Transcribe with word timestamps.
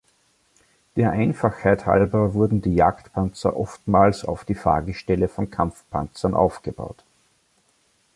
Der 0.95 1.11
Einfachheit 1.11 1.85
halber 1.85 2.33
wurden 2.33 2.59
die 2.59 2.73
Jagdpanzer 2.73 3.55
oftmals 3.55 4.25
auf 4.25 4.43
die 4.45 4.55
Fahrgestelle 4.55 5.27
von 5.27 5.51
Kampfpanzern 5.51 6.33
aufgebaut. 6.33 7.03